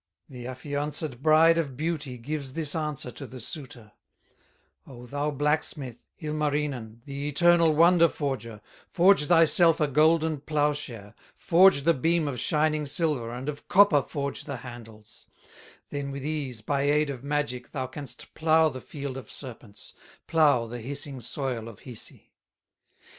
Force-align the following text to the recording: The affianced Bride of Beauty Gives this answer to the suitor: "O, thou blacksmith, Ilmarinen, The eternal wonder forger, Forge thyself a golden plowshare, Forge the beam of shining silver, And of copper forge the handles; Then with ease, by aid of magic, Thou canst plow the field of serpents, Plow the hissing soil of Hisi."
The 0.27 0.47
affianced 0.47 1.21
Bride 1.21 1.59
of 1.59 1.77
Beauty 1.77 2.17
Gives 2.17 2.53
this 2.53 2.75
answer 2.75 3.11
to 3.11 3.27
the 3.27 3.39
suitor: 3.39 3.91
"O, 4.87 5.05
thou 5.05 5.29
blacksmith, 5.29 6.09
Ilmarinen, 6.19 7.03
The 7.05 7.27
eternal 7.27 7.71
wonder 7.75 8.07
forger, 8.07 8.61
Forge 8.89 9.25
thyself 9.27 9.79
a 9.79 9.87
golden 9.87 10.39
plowshare, 10.41 11.13
Forge 11.35 11.81
the 11.83 11.93
beam 11.93 12.27
of 12.27 12.39
shining 12.39 12.87
silver, 12.87 13.29
And 13.31 13.47
of 13.47 13.67
copper 13.67 14.01
forge 14.01 14.45
the 14.45 14.57
handles; 14.57 15.27
Then 15.89 16.09
with 16.09 16.25
ease, 16.25 16.61
by 16.61 16.81
aid 16.81 17.11
of 17.11 17.23
magic, 17.23 17.69
Thou 17.69 17.85
canst 17.85 18.33
plow 18.33 18.69
the 18.69 18.81
field 18.81 19.17
of 19.17 19.29
serpents, 19.29 19.93
Plow 20.25 20.65
the 20.65 20.81
hissing 20.81 21.21
soil 21.21 21.67
of 21.69 21.81
Hisi." 21.81 22.31